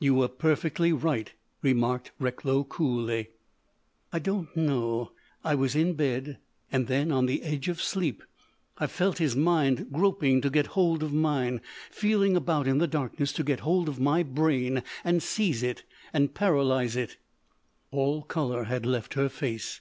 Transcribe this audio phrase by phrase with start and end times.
[0.00, 3.30] "You were perfectly right," remarked Recklow coolly.
[4.12, 5.12] "I don't know...
[5.42, 6.36] I was in bed....
[6.70, 8.22] And then, on the edge of sleep,
[8.76, 13.42] I felt his mind groping to get hold of mine—feeling about in the darkness to
[13.42, 17.16] get hold of my brain and seize it and paralyse it."
[17.90, 19.80] All colour had left her face.